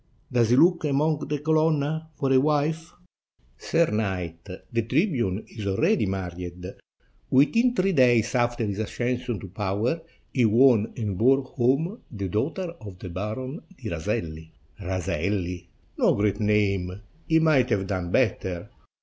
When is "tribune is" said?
4.81-5.67